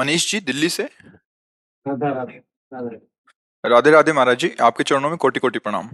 मनीष 0.00 0.30
जी 0.30 0.40
दिल्ली 0.40 0.68
से? 0.68 0.82
राधे 0.82 2.14
राधे 2.14 2.36
राधे। 2.72 2.96
राधे 3.64 3.90
राधे 3.90 4.12
महाराज 4.12 4.38
जी 4.38 4.54
आपके 4.62 4.84
चरणों 4.84 5.08
में 5.08 5.18
कोटि 5.18 5.40
कोटि 5.40 5.58
प्रणाम। 5.58 5.90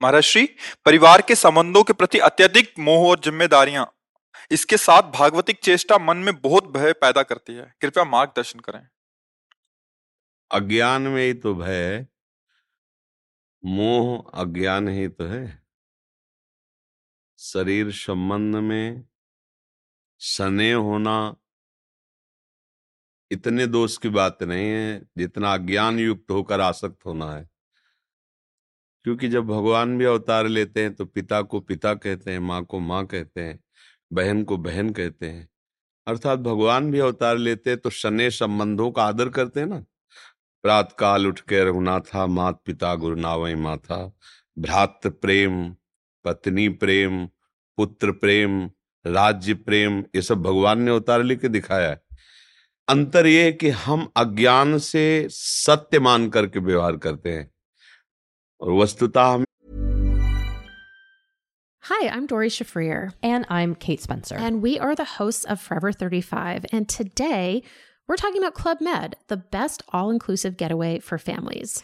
महाराज 0.00 0.22
श्री 0.22 0.44
परिवार 0.84 1.22
के 1.22 1.34
संबंधों 1.34 1.82
के 1.82 1.92
प्रति 1.92 2.18
अत्यधिक 2.18 2.72
मोह 2.78 3.08
और 3.10 3.20
जिम्मेदारियाँ 3.20 3.92
इसके 4.50 4.76
साथ 4.76 5.10
भागवतिक 5.12 5.58
चेष्टा 5.60 5.98
मन 5.98 6.16
में 6.16 6.34
बहुत 6.40 6.66
भय 6.66 6.92
पैदा 6.92 7.22
करती 7.22 7.54
है। 7.54 7.74
कृपया 7.80 8.04
मार्गदर्शन 8.04 8.60
करें। 8.60 8.80
अज्ञान 10.50 11.02
में 11.02 11.22
ही 11.22 11.32
तो 11.34 11.54
भय 11.54 12.06
मोह 13.64 14.40
अज्ञान 14.42 14.88
ही 14.88 15.08
तो 15.08 15.26
है। 15.26 15.62
शरीर 17.38 17.90
संबंध 17.92 18.56
में 18.56 19.04
सने 20.20 20.72
होना 20.72 21.18
इतने 23.30 23.66
दोष 23.66 23.96
की 23.96 24.08
बात 24.08 24.42
नहीं 24.42 24.66
है 24.66 25.02
जितना 25.18 25.52
अज्ञान 25.54 25.98
युक्त 25.98 26.30
होकर 26.30 26.60
आसक्त 26.60 27.06
होना 27.06 27.32
है। 27.32 27.48
क्योंकि 29.04 29.28
जब 29.28 29.46
भगवान 29.46 29.98
भी 29.98 30.04
अवतार 30.04 30.46
लेते 30.46 30.82
हैं 30.82 30.94
तो 30.94 31.04
पिता 31.04 31.42
को 31.42 31.60
पिता 31.60 31.94
कहते 31.94 32.30
हैं, 32.30 32.38
माँ 32.38 32.64
को 32.64 32.78
माँ 32.78 33.06
कहते 33.06 33.40
हैं, 33.40 33.60
बहन 34.12 34.42
को 34.44 34.56
बहन 34.56 34.90
कहते 34.90 35.26
हैं। 35.26 35.48
अर्थात 36.06 36.38
भगवान 36.38 36.90
भी 36.90 36.98
अवतार 36.98 37.38
लेते 37.38 37.70
हैं 37.70 37.78
तो 37.78 37.90
शने 37.90 38.30
संबंधों 38.30 38.90
का 38.90 39.02
आदर 39.02 39.28
करते 39.28 39.60
हैं 39.60 39.66
ना। 39.66 39.84
प्रात 40.62 40.96
काल 40.98 41.26
उठ 41.26 41.40
के 41.40 41.64
रघुनाथा, 41.64 42.26
मात 42.26 42.62
पिता 42.64 42.94
गुरु 42.94 43.16
नावई 43.16 43.54
माथा 43.54 44.16
भ्रात 44.58 45.00
प्रेम, 45.06 45.70
पत्नी 46.24 46.68
प्रेम, 46.68 47.26
पुत्र 47.78 48.12
प्रेम, 48.12 48.70
राज्य 49.06 49.54
प्रेम, 49.54 50.00
ये 50.14 50.22
सब 50.22 50.42
भगवान 50.42 50.82
ने 50.82 50.90
अवतार 50.90 51.22
लेके 51.22 51.48
दिखाया 51.48 51.90
है। 51.90 52.07
अंतर 52.89 53.27
ये 53.27 53.43
है 53.43 53.51
कि 53.51 53.69
हम 53.85 54.11
अज्ञान 54.17 54.77
से 54.79 55.05
सत्य 55.31 55.99
मान 55.99 56.29
करके 56.29 56.59
व्यवहार 56.59 56.97
करते 57.05 57.31
हैं 57.31 57.49
और 58.61 58.71
वस्तुतः 58.81 59.33
हम 59.33 59.45
Hi, 61.87 62.07
I'm 62.07 62.27
Dory 62.27 62.47
Shafrir. 62.47 63.11
And 63.21 63.45
I'm 63.49 63.75
Kate 63.75 64.01
Spencer. 64.01 64.35
And 64.35 64.61
we 64.61 64.79
are 64.79 64.95
the 64.95 65.03
hosts 65.03 65.43
of 65.43 65.59
Forever 65.59 65.91
35. 65.91 66.65
And 66.71 66.87
today 66.87 67.61
we're 68.07 68.15
talking 68.15 68.41
about 68.41 68.53
Club 68.53 68.79
Med, 68.79 69.17
the 69.27 69.35
best 69.35 69.83
all 69.91 70.09
inclusive 70.09 70.55
getaway 70.55 70.99
for 70.99 71.17
families. 71.17 71.83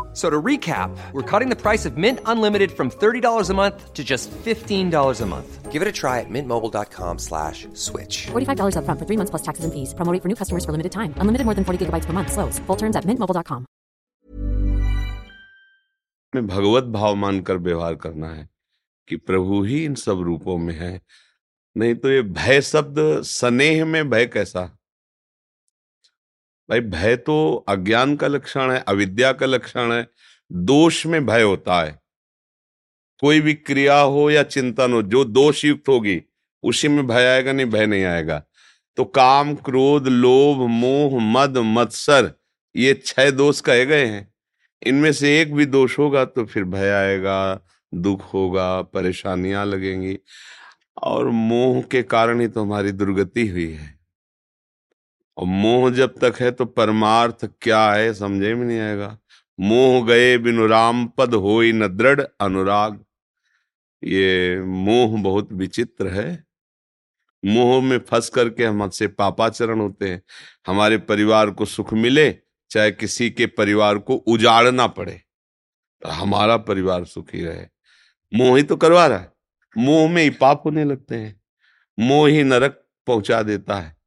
So 0.14 0.30
to 0.30 0.40
recap, 0.40 0.96
we're 1.12 1.30
cutting 1.30 1.50
the 1.50 1.60
price 1.60 1.84
of 1.84 1.98
Mint 1.98 2.20
Unlimited 2.24 2.72
from 2.72 2.90
$30 2.90 3.50
a 3.50 3.54
month 3.54 3.92
to 3.92 4.02
just 4.02 4.30
$15 4.30 5.20
a 5.20 5.26
month. 5.26 5.70
Give 5.70 5.82
it 5.82 5.88
a 5.88 5.92
try 5.92 6.20
at 6.20 6.30
mintmobile.com 6.30 7.18
slash 7.18 7.68
switch. 7.74 8.28
$45 8.28 8.78
up 8.78 8.86
front 8.86 8.98
for 8.98 9.04
3 9.04 9.18
months 9.18 9.30
plus 9.30 9.42
taxes 9.42 9.66
and 9.66 9.74
fees. 9.74 9.92
Promo 9.92 10.10
rate 10.12 10.22
for 10.22 10.28
new 10.28 10.34
customers 10.34 10.64
for 10.64 10.72
limited 10.72 10.92
time. 10.92 11.12
Unlimited 11.18 11.44
more 11.44 11.54
than 11.54 11.64
40 11.64 11.84
gigabytes 11.84 12.06
per 12.06 12.14
month 12.14 12.32
slows. 12.32 12.58
Full 12.60 12.76
terms 12.76 12.96
at 12.96 13.04
mintmobile.com. 13.04 13.66
में 16.34 16.46
भगवत 16.46 16.84
भाव 16.84 17.14
मानकर 17.14 17.56
व्यवहार 17.56 17.94
करना 17.94 18.28
है 18.28 18.48
कि 19.08 19.16
प्रभु 19.16 19.62
ही 19.64 19.84
इन 19.84 19.94
सब 19.94 20.20
रूपों 20.20 20.56
में 20.58 20.74
है 20.78 21.00
नहीं 21.76 21.94
तो 21.94 22.10
ये 22.10 22.22
भय 22.22 22.60
शब्द 22.62 22.98
स्नेह 23.24 23.84
में 23.84 24.10
भय 24.10 24.26
कैसा 24.26 24.64
भाई 26.71 26.79
भय 26.79 27.15
तो 27.15 27.65
अज्ञान 27.69 28.15
का 28.15 28.27
लक्षण 28.27 28.71
है, 28.71 28.83
अविद्या 28.87 29.31
का 29.31 29.45
लक्षण 29.45 29.91
है, 29.91 30.07
दोष 30.51 31.05
में 31.05 31.25
भय 31.25 31.41
होता 31.41 31.81
है। 31.83 32.01
कोई 33.19 33.41
भी 33.41 33.53
क्रिया 33.53 33.99
हो 33.99 34.29
या 34.31 34.43
चिंतन 34.43 34.93
हो, 34.93 35.01
जो 35.01 35.25
दोष 35.25 35.65
युक्त 35.65 35.89
होगी, 35.89 36.21
उसी 36.63 36.87
में 36.87 37.07
भय 37.07 37.25
आएगा, 37.25 37.51
नहीं 37.51 37.65
भय 37.65 37.85
नहीं 37.85 38.03
आएगा। 38.03 38.43
तो 38.95 39.05
काम, 39.05 39.55
क्रोध, 39.55 40.07
लोभ, 40.07 40.57
मोह, 40.57 41.19
मद, 41.21 41.57
मत्सर, 41.57 42.33
ये 42.75 42.93
छह 43.05 43.31
दोष 43.31 43.61
कहे 43.61 43.85
गए 43.85 44.05
हैं। 44.05 44.33
इनमें 44.83 45.13
से 45.13 45.41
एक 45.41 45.55
भी 45.55 45.65
दोष 45.65 45.99
होगा 45.99 46.25
तो 46.25 46.45
फिर 46.45 46.63
भय 46.63 46.89
आएगा, 46.89 47.59
दुख 47.93 48.33
होगा, 48.33 48.81
परेशानियाँ 48.81 49.65
लगेंगी, 49.65 50.19
और 51.03 51.29
मोह 51.29 51.81
के 51.81 52.03
कारण 52.03 52.41
ही 52.41 52.47
तो 52.47 52.61
हमारी 52.61 52.91
दुर्गति 52.91 53.47
हुई 53.47 53.71
है। 53.71 54.00
और 55.41 55.47
मोह 55.47 55.91
जब 55.91 56.15
तक 56.17 56.33
है 56.41 56.51
तो 56.51 56.65
परमार्थ 56.65 57.45
क्या 57.61 57.93
है, 57.93 58.13
समझे 58.13 58.55
में 58.55 58.65
नहीं 58.65 58.79
आएगा। 58.79 59.17
मोह 59.59 60.05
गए 60.07 60.37
बिनु 60.37 60.67
राम, 60.67 61.07
पद 61.07 61.33
हो 61.33 61.61
न 61.61 61.87
दृढ़ 61.87 62.21
अनुराग। 62.41 63.05
ये 64.03 64.61
मोह 64.61 65.21
बहुत 65.21 65.53
विचित्र 65.53 66.07
है। 66.07 66.43
मोह 67.45 67.81
में 67.81 67.99
फंस 67.99 68.29
करके 68.29 68.65
हम 68.65 68.89
से 68.89 69.07
पापाचरण 69.07 69.79
होते 69.79 70.09
हैं। 70.09 70.23
हमारे 70.67 70.97
परिवार 70.97 71.51
को 71.51 71.65
सुख 71.65 71.93
मिले, 71.93 72.37
चाहे 72.71 72.91
किसी 72.91 73.29
के 73.29 73.45
परिवार 73.45 73.97
को 73.97 74.15
उजाड़ना 74.15 74.87
पड़े 74.87 75.21
तो 76.01 76.09
हमारा 76.09 76.57
परिवार 76.57 77.05
सुखी 77.05 77.43
रहे। 77.45 77.65
मोह 78.33 78.57
ही 78.57 78.63
तो 78.63 78.75
करवा 78.75 79.07
रहा 79.07 79.17
है। 79.17 79.33
मोह 79.77 80.09
में 80.09 80.23
ही 80.23 80.29
पाप 80.29 80.61
होने 80.65 80.83
लगते 80.83 81.15
हैं। 81.15 81.41
मोह 81.99 82.29
ही 82.29 82.43
नरक 82.43 82.85
पहुँचा 83.07 83.41
देता 83.43 83.75
है। 83.75 84.00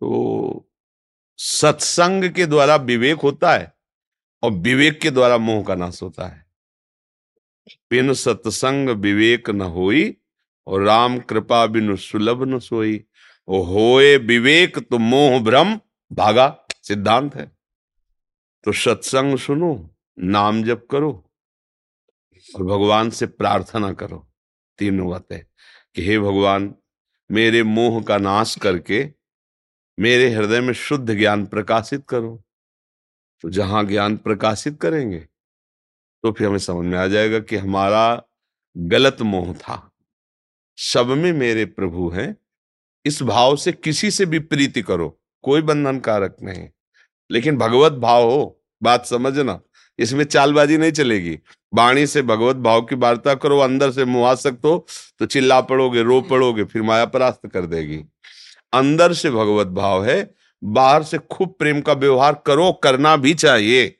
तो 0.00 0.68
सत्संग 1.36 2.24
के 2.30 2.46
द्वारा 2.46 2.76
विवेक 2.76 3.18
होता 3.18 3.52
है 3.52 3.74
और 4.42 4.50
विवेक 4.50 5.00
के 5.00 5.10
द्वारा 5.10 5.38
मोह 5.38 5.62
का 5.64 5.74
नाश 5.74 6.02
होता 6.02 6.26
है। 6.26 6.46
बिन 7.90 8.14
सत्संग 8.14 8.88
विवेक 8.88 9.50
न 9.50 9.60
होई 9.60 10.16
और 10.66 10.82
राम 10.82 11.18
कृपा 11.18 11.66
बिनु 11.66 11.96
सुलभ 11.96 12.42
न 12.42 12.58
सोई। 12.58 13.04
होए 13.48 14.16
विवेक 14.16 14.78
तो 14.78 14.98
मोह 14.98 15.38
भ्रम, 15.40 15.80
भागा, 16.12 16.66
सिद्धांत 16.82 17.34
है। 17.36 17.46
तो 18.64 18.72
सत्संग 18.72 19.38
सुनो, 19.38 19.90
नाम 20.18 20.62
जप 20.64 20.86
करो 20.90 21.12
और 22.56 22.62
भगवान 22.62 23.10
से 23.10 23.26
प्रार्थना 23.26 23.92
करो। 23.92 24.26
तीनों 24.78 25.08
बातें 25.10 25.40
कि 25.94 26.06
हे 26.06 26.18
भगवान, 26.18 26.74
मेरे 27.30 27.62
मोह 27.62 28.02
का 28.02 28.18
नाश 28.18 28.54
करके 28.56 29.19
मेरे 30.00 30.28
हृदय 30.30 30.60
में 30.60 30.72
शुद्ध 30.74 31.14
ज्ञान 31.14 31.44
प्रकाशित 31.46 32.04
करो। 32.08 32.42
तो 33.44 33.50
जहाँ 33.50 33.84
ज्ञान 33.84 34.16
प्रकाशित 34.16 34.78
करेंगे 34.80 35.18
तो 36.24 36.32
फिर 36.32 36.46
हमें 36.46 36.58
समझ 36.58 36.86
में 36.86 36.98
आ 36.98 37.06
जाएगा 37.06 37.38
कि 37.40 37.56
हमारा 37.56 38.22
गलत 38.76 39.20
मोह 39.22 39.52
था। 39.54 39.90
सब 40.78 41.06
में 41.08 41.32
मेरे 41.32 41.64
प्रभु 41.64 42.08
हैं, 42.08 42.36
इस 43.04 43.22
भाव 43.22 43.56
से 43.56 43.72
किसी 43.72 44.10
से 44.10 44.26
भी 44.26 44.38
प्रीति 44.38 44.82
करो, 44.82 45.08
कोई 45.44 45.62
बंधन 45.62 45.98
कारक 45.98 46.36
नहीं। 46.42 46.68
लेकिन 47.30 47.56
भगवत 47.56 47.92
भाव 47.92 48.30
हो, 48.30 48.60
बात 48.82 49.06
समझना, 49.06 49.60
इसमें 49.98 50.24
चालबाजी 50.24 50.78
नहीं 50.78 50.92
चलेगी। 50.92 51.38
वाणी 51.72 52.06
से 52.06 52.22
भगवत 52.22 52.56
भाव 52.56 52.82
की 52.82 52.96
वार्ता 52.96 53.34
करो, 53.34 53.58
अंदर 53.58 53.90
से 53.90 54.04
मुआसक्त 54.04 54.64
हो 54.64 54.86
तो 55.18 55.26
चिल्ला 55.26 55.60
पड़ोगे, 55.60 56.02
रो 56.02 56.20
पड़ोगे, 56.20 56.64
फिर 56.64 56.82
माया 56.82 57.06
परास्त 57.06 57.46
कर 57.46 57.66
देगी। 57.66 58.02
अंदर 58.72 59.12
से 59.12 59.30
भगवत 59.30 59.66
भाव 59.66 60.04
है, 60.04 60.34
बाहर 60.62 61.02
से 61.02 61.18
खूब 61.30 61.54
प्रेम 61.58 61.80
का 61.80 61.92
व्यवहार 61.92 62.42
करो, 62.46 62.72
करना 62.72 63.16
भी 63.16 63.34
चाहिए। 63.34 63.96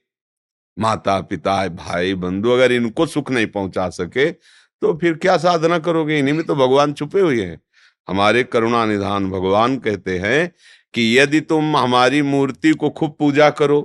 माता, 0.76 1.20
पिता, 1.20 1.66
भाई, 1.68 2.14
बंधु 2.14 2.50
अगर 2.50 2.72
इनको 2.72 3.06
सुख 3.06 3.30
नहीं 3.30 3.46
पहुँचा 3.46 3.88
सके 3.90 4.30
तो 4.30 4.92
फिर 4.98 5.14
क्या 5.14 5.36
साधना 5.36 5.78
करोगे? 5.78 6.18
इन्हीं 6.18 6.34
में 6.34 6.44
तो 6.46 6.54
भगवान 6.54 6.92
छुपे 6.92 7.20
हुए 7.20 7.44
हैं। 7.44 7.60
हमारे 8.08 8.42
करुणा 8.44 8.84
निधान 8.86 9.30
भगवान 9.30 9.76
कहते 9.78 10.18
हैं 10.18 10.52
कि 10.94 11.18
यदि 11.18 11.40
तुम 11.40 11.76
हमारी 11.76 12.22
मूर्ति 12.22 12.70
को 12.72 12.90
खूब 12.90 13.16
पूजा 13.18 13.50
करो 13.50 13.80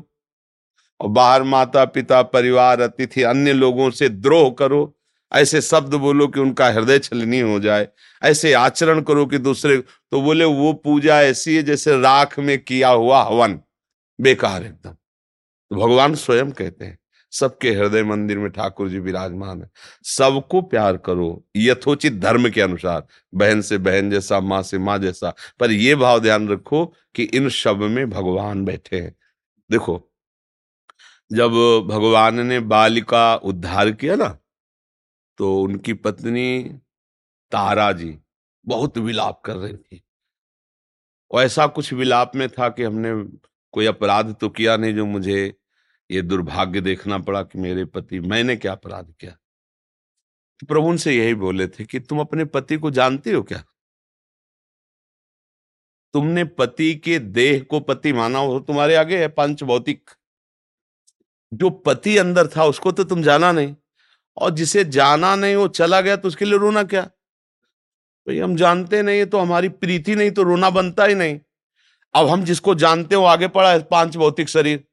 और 1.00 1.10
बाहर 1.10 1.44
माता, 1.44 1.84
पिता, 1.86 2.22
परिवार, 2.22 2.82
अतिथि, 2.82 3.22
अन्य 3.22 3.54
लोगों 3.54 3.90
से 3.90 4.10
द्रोह 4.10 4.50
करो 4.50 4.86
ऐसे 5.32 5.62
शब्द 5.62 5.94
बोलो 5.96 6.28
कि 6.28 6.40
उनका 6.40 6.68
हृदय 6.68 7.00
छलनी 7.00 7.40
हो 7.40 7.60
जाए, 7.60 7.88
ऐसे 8.22 8.54
आचरण 8.54 9.02
करो 9.02 9.26
कि 9.26 9.38
दूसरे 9.38 9.78
तो 9.78 10.22
बोले, 10.22 10.46
वो 10.46 10.74
पूजा 10.76 11.22
ऐसी 11.22 11.56
है 11.56 11.64
जैसे 11.64 12.00
राख 12.02 12.38
में 12.40 12.58
किया 12.60 12.90
हुआ 12.90 13.24
हवन, 13.24 13.60
बेकार 14.20 14.64
एकदम। 14.64 14.92
तो 14.92 15.76
भगवान 15.78 16.16
स्वयं 16.16 16.52
कहते 16.52 16.86
हैं, 16.86 16.98
सबके 17.34 17.72
हृदय 17.72 18.04
मंदिर 18.04 18.38
में 18.38 18.50
ठाकुर 18.52 18.90
जी 18.90 19.00
विराजमान 19.00 19.62
है। 19.62 19.70
सबको 20.08 20.62
प्यार 20.64 20.98
करो, 20.98 21.46
यथोचित 21.56 22.14
धर्म 22.14 22.50
के 22.50 22.62
अनुसार, 22.62 23.04
बहन 23.34 23.62
से 23.62 23.78
बहन 23.78 24.12
जैसा, 24.12 24.40
माँ 24.40 24.62
से 24.64 24.78
माँ 24.78 24.98
जैसा, 25.00 25.34
पर 25.60 25.72
यह 25.72 25.96
भाव 25.96 26.20
ध्यान 26.20 26.48
रखो 26.50 26.86
कि 27.16 27.24
इन 27.24 27.50
शब 27.50 27.82
में 27.82 28.10
भगवान 28.10 28.64
बैठे 28.66 29.00
हैं। 29.00 29.16
देखो, 29.70 30.02
जब 31.32 31.52
भगवान 31.90 32.46
ने 32.48 32.60
बाल 32.62 33.02
का 33.02 33.36
उद्धार 33.36 33.92
किया 33.92 34.16
ना 34.16 34.38
तो 35.38 35.62
उनकी 35.62 35.94
पत्नी 35.94 36.64
तारा 37.52 37.92
जी 37.92 38.20
बहुत 38.66 38.98
विलाप 38.98 39.42
कर 39.46 39.56
रही 39.56 39.78
थी। 39.78 40.04
और 41.32 41.44
ऐसा 41.44 41.68
कुछ 41.68 41.94
विलाप 41.94 42.32
में 42.36 42.50
था 42.50 42.70
कि 42.70 42.84
हमने 42.84 43.12
कोई 43.72 43.86
अपराध 43.86 44.36
तो 44.36 44.50
किया 44.50 44.78
नहीं 44.78 44.94
जो 44.96 45.06
मुझे 45.06 45.56
ये 46.12 46.22
दुर्भाग्य 46.22 46.82
देखना 46.82 47.18
पड़ा 47.18 47.44
कि 47.44 47.60
मेरे 47.60 47.86
पति, 47.86 48.20
मैंने 48.20 48.56
क्या 48.56 48.72
अपराध 48.72 49.14
किया? 49.20 49.32
तो 50.60 50.68
प्रभु 50.68 50.88
उनसे 50.88 51.14
यही 51.18 51.36
बोले 51.36 51.68
थे 51.68 51.86
कि 51.86 52.00
तुम 52.00 52.20
अपने 52.20 52.46
पति 52.46 52.78
को 52.78 52.92
जानते 52.92 53.32
हो 53.32 53.44
क्या? 53.44 53.64
तुमने 56.14 56.46
पति 56.46 56.96
के 56.96 57.20
देह 57.20 57.64
को 57.64 57.80
पति 57.80 58.14
माना 58.14 58.40
हो, 58.40 58.60
तुम्हारे 58.60 58.96
आगे 58.96 59.22
है 59.22 59.28
पंच 59.28 59.64
भौतिक। 59.64 60.10
जो 61.54 61.70
पति 61.70 62.18
अंदर 62.18 62.48
था 62.48 62.66
उसको 62.66 62.92
तो 62.92 63.04
तुम 63.04 63.22
जाना 63.24 63.52
नहीं। 63.52 63.76
और 64.38 64.52
जिसे 64.52 64.84
जाना 64.86 65.36
नहीं, 65.36 65.56
वो 65.56 65.68
चला 65.68 66.02
गया 66.02 66.16
तो 66.16 66.28
उसके 66.28 66.46
लिए 66.46 66.58
रोना 66.58 66.84
क्या? 66.84 67.02
भाई, 67.02 68.40
हम 68.40 68.56
जानते 68.56 69.02
नहीं 69.02 69.26
तो 69.26 69.40
हमारी 69.40 69.70
प्रीति 69.70 70.16
नहीं 70.16 70.32
तो 70.32 70.44
रोना 70.44 70.70
बनता 70.70 71.06
ही 71.06 71.16
नहीं। 71.16 71.40
अब 72.14 72.28
हम 72.28 72.44
जिसको 72.44 72.76
जानते 72.76 73.16
हो 73.16 73.24
आगे 73.26 73.48
पड़ा 73.48 73.72
है 73.72 73.84
पाँच 73.84 74.16
भौतिक 74.18 74.50
शरीर। 74.50 74.84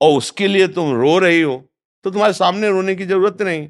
और 0.00 0.18
उसके 0.18 0.48
लिए 0.48 0.68
तुम 0.68 0.94
रो 0.94 1.18
रही 1.18 1.40
हो 1.42 1.56
तो 2.04 2.10
तुम्हारे 2.10 2.32
सामने 2.32 2.68
रोने 2.68 2.94
की 2.94 3.04
ज़रूरत 3.06 3.42
नहीं। 3.42 3.68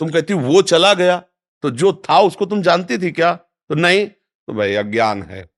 तुम 0.00 0.08
कहती 0.10 0.34
वो 0.34 0.62
चला 0.62 0.92
गया 0.94 1.16
तो 1.64 1.70
जो 1.70 1.92
था 2.10 2.18
उसको 2.20 2.46
तुम 2.46 2.62
जानती 2.62 2.98
थी 2.98 3.10
क्या? 3.10 3.32
तो 3.34 3.74
नहीं 3.74 4.06
तो 4.06 4.52
भाई, 4.52 4.74
अज्ञान 4.74 5.22
है। 5.22 5.48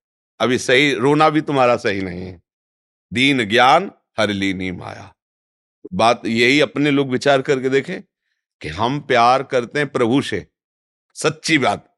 अभी 0.41 0.59
सही, 0.59 0.95
रोना 0.95 1.29
भी 1.31 1.41
तुम्हारा 1.41 1.77
सही 1.77 2.01
नहीं 2.01 2.23
है। 2.23 2.41
दीन 3.13 3.45
ज्ञान, 3.45 3.91
हर 4.19 4.31
लीनी 4.31 4.71
माया। 4.73 5.13
बात 5.93 6.27
यही 6.27 6.61
अपने 6.61 6.91
लोग 6.91 7.11
विचार 7.11 7.43
करके 7.43 7.69
देखें। 7.69 8.01
कि 8.61 8.69
हम 8.69 9.01
प्यार 9.01 9.43
करते 9.43 9.79
हैं 9.79 9.89
प्रभु 9.89 10.23
से। 10.23 10.47
सच्ची 11.15 11.59
बात। 11.59 11.91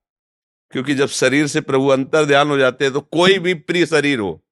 क्योंकि 0.70 0.94
जब 0.94 1.08
शरीर 1.08 1.46
से 1.46 1.60
प्रभु 1.60 1.88
अंतर 1.88 2.24
ध्यान 2.24 2.48
हो 2.48 2.58
जाते 2.58 2.84
हैं 2.84 2.94
तो 2.94 3.00
कोई 3.00 3.38
भी 3.38 3.54
प्रिय 3.54 3.86
शरीर 3.86 4.18
हो, 4.18 4.44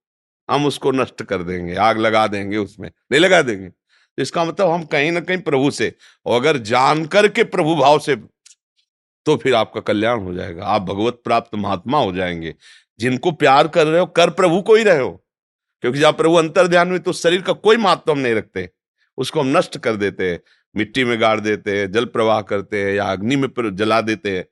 हम 0.50 0.66
उसको 0.66 0.92
नष्ट 0.92 1.22
कर 1.22 1.42
देंगे, 1.42 1.74
आग 1.74 1.98
लगा 1.98 2.26
देंगे 2.26 2.56
उसमें, 2.56 2.90
नहीं 3.12 3.20
लगा 3.20 3.42
देंगे। 3.42 3.68
तो 3.68 4.22
इसका 4.22 4.44
मतलब 4.44 4.70
हम 4.70 4.84
कहीं 4.84 5.12
ना 5.12 5.20
कहीं 5.20 5.38
प्रभु 5.38 5.70
से, 5.70 5.94
और 6.26 6.40
अगर 6.40 6.56
जान 6.58 7.06
करके 7.06 7.44
प्रभु 7.44 7.74
भाव 7.74 7.98
से 7.98 8.16
तो 9.26 9.36
फिर 9.36 9.54
आपका 9.54 9.80
कल्याण 9.80 10.20
हो 10.20 10.34
जाएगा। 10.34 10.66
आप 10.66 10.82
भगवत 10.82 11.20
प्राप्त 11.24 11.54
महात्मा 11.54 11.98
हो 11.98 12.12
जाएँगे। 12.12 12.54
जिनको 12.98 13.32
प्यार 13.32 13.68
कर 13.68 13.86
रहे 13.86 14.00
हो, 14.00 14.06
कर 14.06 14.30
प्रभु 14.30 14.62
को 14.62 14.74
ही 14.74 14.84
रहे 14.84 14.98
हो। 14.98 15.26
क्योंकि 15.80 15.98
जब 15.98 16.16
प्रभु 16.16 16.34
अंतर 16.34 16.66
ध्यान 16.66 16.88
में 16.88 17.00
तो 17.00 17.12
शरीर 17.12 17.42
का 17.42 17.52
कोई 17.52 17.76
महत्व 17.76 18.12
हम 18.12 18.18
नहीं 18.18 18.34
रखते। 18.34 18.70
उसको 19.16 19.40
हम 19.40 19.58
नष्ट 19.58 19.78
कर 19.78 19.96
देते 19.96 20.30
हैं। 20.30 20.40
मिट्टी 20.76 21.04
में 21.04 21.20
गाड़ 21.20 21.38
देते 21.40 21.78
हैं, 21.78 21.90
जल 21.92 22.04
प्रवाह 22.04 22.40
करते 22.42 22.84
हैं 22.84 22.94
या 22.94 23.04
अग्नि 23.04 23.36
में 23.36 23.48
जला 23.76 24.00
देते 24.00 24.36
हैं। 24.36 24.44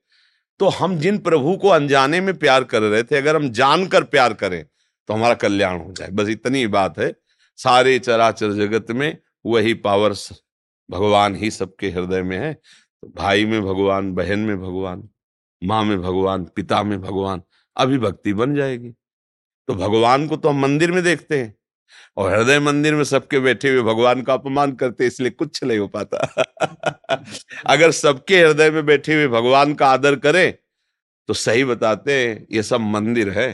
तो 0.61 0.69
हम 0.69 0.97
जिन 0.99 1.19
प्रभु 1.19 1.57
को 1.57 1.69
अनजाने 1.69 2.21
में 2.21 2.37
प्यार 2.39 2.65
कर 2.65 2.83
रहे 2.83 3.03
थे, 3.03 3.17
अगर 3.17 3.37
हम 3.37 3.49
जानकर 3.51 4.05
प्यार 4.05 4.35
करें 4.35 4.65
तो 5.09 5.15
हमारा 5.15 5.35
कल्याण 5.35 5.79
हो 5.79 5.93
जाए। 5.93 6.09
बस 6.09 6.29
इतनी 6.29 6.67
बात 6.67 6.99
है। 6.99 7.13
सारे 7.59 7.99
चराचर 7.99 8.53
जगत 8.53 8.91
में 8.91 9.17
वही 9.47 9.75
पावर 9.77 10.13
भगवान 10.89 11.35
ही 11.37 11.51
सबके 11.51 11.91
हृदय 11.91 12.23
में 12.23 12.37
है। 12.39 12.53
तो 12.55 13.13
भाई 13.17 13.45
में 13.47 13.61
भगवान, 13.63 14.13
बहन 14.13 14.39
में 14.39 14.61
भगवान, 14.61 15.09
माँ 15.63 15.83
में 15.85 16.01
भगवान, 16.03 16.45
पिता 16.57 16.83
में 16.83 17.01
भगवान 17.01 17.43
अभी 17.77 17.99
भक्ति 17.99 18.33
बन 18.35 18.55
जाएगी। 18.55 18.91
तो 19.69 19.75
भगवान 19.75 20.27
को 20.29 20.37
तो 20.37 20.49
हम 20.49 20.61
मंदिर 20.61 20.93
में 20.93 21.03
देखते 21.05 21.39
हैं। 21.39 21.55
और 22.17 22.33
हृदय 22.35 22.61
मंदिर 22.61 22.95
में 22.95 23.05
सबके 23.05 23.41
बैठे 23.41 23.71
हुए 23.71 23.83
भगवान 23.85 24.23
का 24.23 24.35
अपमान 24.35 24.73
करते 24.75 25.07
इसलिए 25.07 25.31
कुछ 25.33 25.63
नहीं 25.65 25.79
हो 25.79 25.89
पाता। 25.89 26.19
अगर 27.67 27.91
सबके 27.93 28.41
हृदय 28.41 28.71
में 28.71 28.85
बैठे 28.87 29.15
हुए 29.15 29.29
भगवान 29.31 29.75
का 29.75 29.89
आदर 29.89 30.17
करें 30.19 30.53
तो 31.29 31.35
सही 31.35 31.65
बताते 31.65 32.15
हैं 32.19 32.47
ये 32.53 32.63
सब 32.63 32.81
मंदिर 32.83 33.31
है। 33.31 33.51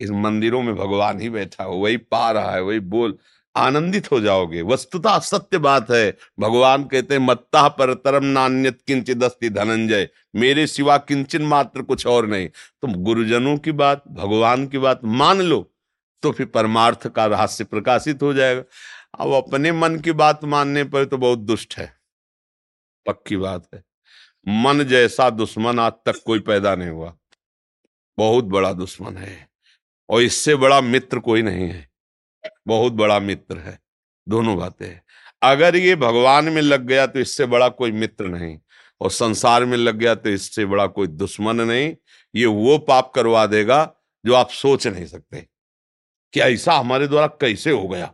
इस 0.00 0.10
मंदिरों 0.12 0.62
में 0.62 0.74
भगवान 0.76 1.20
ही 1.20 1.30
बैठा 1.30 1.64
हो 1.64 1.76
वही 1.76 1.96
पा 1.96 2.30
रहा 2.32 2.52
है 2.52 2.62
वही 2.62 2.80
बोल 2.90 3.18
आनंदित 3.54 4.10
हो 4.12 4.20
जाओगे। 4.20 4.62
वस्तुता 4.62 5.18
सत्य 5.20 5.58
बात 5.60 5.90
है 5.90 6.10
भगवान 6.40 6.84
कहते 6.84 7.14
हैं 7.14 7.20
मत्ता 7.22 7.68
पर 7.70 7.94
तरम 7.96 8.24
नान्यत 8.26 8.78
किंचित 8.86 9.18
दस्ती 9.18 9.50
धनंजय 9.50 10.08
मेरे 10.36 10.66
सिवा 10.66 10.96
किंचन 11.00 11.42
मात्र 11.44 11.82
कुछ 11.82 12.06
और 12.08 12.26
नहीं। 12.28 12.48
तुम 12.82 12.94
गुरुजनों 13.04 13.56
की 13.58 13.72
बात 13.74 14.02
भगवान 14.12 14.66
की 14.68 14.78
बात 14.78 15.00
मान 15.16 15.40
लो 15.42 15.60
तो 16.22 16.32
फिर 16.32 16.46
परमार्थ 16.46 17.08
का 17.08 17.26
रहस्य 17.26 17.64
प्रकाशित 17.64 18.22
हो 18.22 18.34
जाएगा। 18.34 18.62
अब 19.18 19.32
अपने 19.32 19.72
मन 19.72 19.96
की 19.96 20.12
बात 20.12 20.44
मानने 20.44 20.84
पर 20.84 21.04
तो 21.04 21.18
बहुत 21.18 21.38
दुष्ट 21.38 21.74
है। 21.78 21.96
पक्की 23.06 23.36
बात 23.36 23.68
है। 23.74 23.84
मन 24.48 24.84
जैसा 24.84 25.30
दुश्मन 25.30 25.78
आज 25.78 25.92
तक 25.92 26.22
कोई 26.26 26.40
पैदा 26.40 26.74
नहीं 26.74 26.88
हुआ। 26.88 27.16
बहुत 28.18 28.44
बड़ा 28.44 28.72
दुश्मन 28.72 29.16
है। 29.16 29.48
और 30.08 30.22
इससे 30.22 30.56
बड़ा 30.56 30.80
मित्र 30.80 31.18
कोई 31.18 31.42
नहीं 31.42 31.68
है। 31.68 31.90
बहुत 32.66 32.92
बड़ा 32.92 33.20
मित्र 33.20 33.58
है। 33.58 33.78
दोनों 34.28 34.56
बातें 34.56 34.86
हैं। 34.86 35.02
अगर 35.42 35.76
ये 35.76 35.96
भगवान 35.96 36.44
में 36.44 36.62
लग 36.62 36.80
गया 36.80 37.06
तो 37.06 37.18
इससे 37.18 37.46
बड़ा 37.46 37.68
कोई 37.68 37.92
मित्र 37.92 38.26
नहीं। 38.26 38.58
और 39.00 39.10
संसार 39.10 39.64
में 39.64 39.76
लग 39.76 39.96
गया 39.96 40.14
तो 40.14 40.30
इससे 40.30 40.66
बड़ा 40.66 40.86
कोई 40.86 41.06
दुश्मन 41.06 41.60
नहीं। 41.60 41.96
ये 42.34 42.46
वो 42.46 42.78
पाप 42.78 43.12
करवा 43.14 43.46
देगा 43.46 43.94
जो 44.26 44.34
आप 44.34 44.50
सोच 44.50 44.86
नहीं 44.86 45.06
सकते। 45.06 45.46
कि 46.36 46.40
ऐसा 46.40 46.72
हमारे 46.72 47.08
द्वारा 47.08 47.26
कैसे 47.26 47.70
हो 47.70 47.88
गया? 47.88 48.06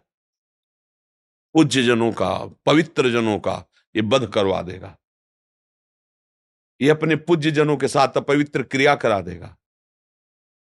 पूज्य 1.55 1.83
जनों 1.83 2.13
का, 2.13 2.47
पवित्र 2.67 3.11
जनों 3.11 3.39
का 3.39 3.71
ये 3.97 4.03
बध 4.03 4.33
करवा 4.33 4.63
देगा। 4.63 4.99
ये 6.81 6.89
अपने 6.91 7.17
पूज्य 7.17 7.51
जनों 7.51 7.77
के 7.77 7.89
साथ 7.89 8.09
अपवित्र 8.17 8.63
क्रिया 8.63 8.95
करा 8.95 9.21
देगा। 9.21 9.57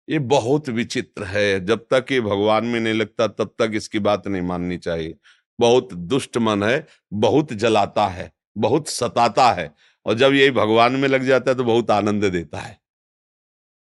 ये 0.09 0.19
बहुत 0.19 0.69
विचित्र 0.69 1.23
है। 1.23 1.65
जब 1.65 1.87
तक 1.93 2.05
ये 2.11 2.21
भगवान 2.21 2.65
में 2.65 2.79
नहीं 2.79 2.93
लगता, 2.93 3.27
तब 3.27 3.55
तक 3.59 3.71
इसकी 3.73 3.99
बात 3.99 4.27
नहीं 4.27 4.41
माननी 4.41 4.77
चाहिए। 4.77 5.17
बहुत 5.59 5.93
दुष्ट 5.93 6.37
मन 6.37 6.63
है, 6.63 6.87
बहुत 7.13 7.53
जलाता 7.53 8.07
है, 8.07 8.33
बहुत 8.57 8.87
सताता 8.87 9.51
है 9.51 9.75
और 10.05 10.13
जब 10.13 10.33
ये 10.33 10.51
भगवान 10.51 10.95
में 10.95 11.07
लग 11.07 11.23
जाता 11.23 11.51
है 11.51 11.57
तो 11.57 11.63
बहुत 11.63 11.91
आनंद 11.91 12.25
देता 12.25 12.59
है। 12.59 12.81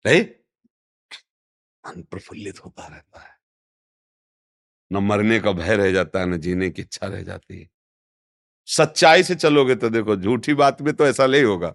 मन 0.06 2.02
प्रफुल्लित 2.02 2.64
होता 2.64 2.86
रहता 2.86 3.20
है। 3.20 3.37
न 4.90 4.96
मरने 4.98 5.38
का 5.40 5.52
भय 5.52 5.76
रह 5.76 5.90
जाता 5.92 6.20
है, 6.20 6.26
न 6.26 6.38
जीने 6.38 6.70
की 6.70 6.82
इच्छा 6.82 7.06
रह 7.06 7.22
जाती 7.22 7.60
है। 7.60 7.68
सच्चाई 8.68 9.22
से 9.22 9.34
चलोगे 9.34 9.74
तो 9.74 9.88
देखो, 9.90 10.16
झूठी 10.16 10.54
बात 10.54 10.82
में 10.82 10.92
तो 10.94 11.06
ऐसा 11.06 11.26
नहीं 11.26 11.44
होगा, 11.44 11.74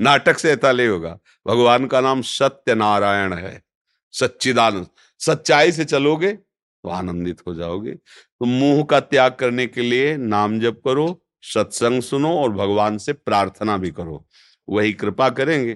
नाटक 0.00 0.38
से 0.38 0.50
ऐसा 0.52 0.72
नहीं 0.72 0.88
होगा। 0.88 1.18
भगवान 1.46 1.86
का 1.86 2.00
नाम 2.00 2.22
सत्य 2.24 2.74
नारायण 2.74 3.34
है, 3.34 3.62
सच्चिदानंद। 4.14 4.86
सच्चाई 5.20 5.72
से 5.72 5.84
चलोगे 5.86 6.32
तो 6.32 6.88
आनंदित 6.90 7.40
हो 7.46 7.54
जाओगे। 7.54 7.92
तो 7.92 8.46
मुँह 8.46 8.82
का 8.84 9.00
त्याग 9.00 9.32
करने 9.34 9.66
के 9.66 9.82
लिए 9.82 10.16
नाम 10.16 10.58
जप 10.60 10.80
करो, 10.84 11.22
सत्संग 11.44 12.02
सुनो 12.02 12.32
और 12.34 12.52
भगवान 12.52 12.98
से 12.98 13.12
प्रार्थना 13.12 13.76
भी 13.78 13.90
करो। 13.90 14.24
वही 14.68 14.92
कृपा 14.92 15.28
करेंगे 15.30 15.74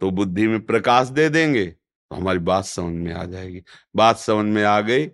तो 0.00 0.10
बुद्धि 0.10 0.46
में 0.46 0.60
प्रकाश 0.62 1.08
दे 1.08 1.28
देंगे 1.28 1.66
तो 1.66 2.16
हमारी 2.16 2.38
बात 2.40 2.64
समझ 2.64 2.94
में 2.96 3.12
आ 3.14 3.24
जाएगी। 3.26 3.62
बात 3.94 4.18
समझ 4.18 4.44
में 4.46 4.62
आ 4.64 4.80
गई 4.82 5.06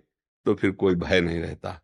तो 0.45 0.53
फिर 0.55 0.71
कोई 0.73 0.95
भय 0.95 1.21
नहीं 1.21 1.39
रहता। 1.39 1.79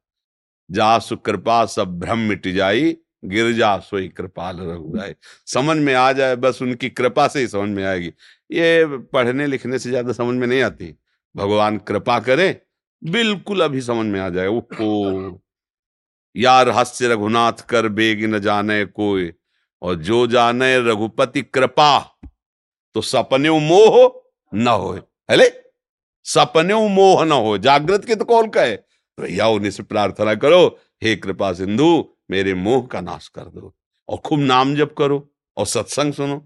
जा 0.70 0.98
सुकृपा 1.00 1.66
सब 1.68 2.00
भ्रम 2.00 2.20
मिट 2.20 2.48
जाई, 2.48 2.96
गिर 3.26 3.52
जा 3.54 3.78
सोई 3.80 4.08
कृपाल 4.10 4.60
रघुराय 4.62 5.16
समझ 5.48 5.78
में 5.78 5.94
आ 5.96 6.12
जाए, 6.12 6.36
बस 6.36 6.62
उनकी 6.62 6.90
कृपा 6.92 7.28
से 7.28 7.40
ही 7.40 7.48
समझ 7.48 7.70
में 7.70 7.84
आएगी। 7.86 8.14
ये 8.50 8.86
पढ़ने 9.14 9.48
लिखने 9.48 9.80
से 9.80 9.90
ज़्यादा 9.90 10.14
समझ 10.14 10.36
में 10.36 10.48
नहीं 10.48 10.62
आती। 10.64 10.96
भगवान 11.36 11.78
कृपा 11.80 12.20
करे, 12.20 12.62
बिल्कुल 13.02 13.62
अभी 13.62 13.82
समझ 13.82 14.06
में 14.06 14.20
आ 14.20 14.30
जाए। 14.30 14.48
वो 14.48 15.42
या 16.36 16.62
रहस्य 16.62 17.08
रघुनाथ 17.08 17.66
कर 17.70 17.88
बेग 17.90 18.24
न 18.26 18.40
जाने 18.40 18.84
कोई, 18.86 19.32
और 19.82 19.96
जो 19.98 20.26
जाने 20.28 20.78
रघुपति 20.82 21.42
कृपा 21.44 22.00
तो 22.96 23.02
सपने 23.04 23.50
मोह 23.62 23.98
न 24.54 24.68
हो 24.68 24.94
हेले 25.30 25.48
सपने 26.26 26.74
मोह 26.90 27.24
न 27.26 27.32
हो 27.32 27.58
जागृत 27.58 28.06
के 28.06 28.16
तो 28.16 28.26
कौन 28.26 28.50
कहे? 28.50 28.76
तो 28.76 29.24
भैया 29.24 29.48
उन्हीं 29.48 29.72
से 29.72 29.84
प्रार्थना 29.84 30.36
करो 30.36 30.66
हे 31.04 31.16
कृपा 31.16 31.52
सिंधु 31.54 31.88
मेरे 32.32 32.54
मोह 32.56 32.86
का 32.88 33.02
नाश 33.02 33.28
कर 33.28 33.44
दो 33.44 33.74
और 34.10 34.18
खूब 34.18 34.40
नाम 34.40 34.76
जप 34.76 34.94
करो 34.98 35.28
और 35.58 35.66
सत्संग 35.66 36.14
सुनो। 36.14 36.38